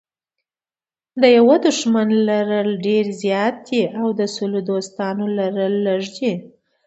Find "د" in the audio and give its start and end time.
1.21-1.23, 4.19-4.21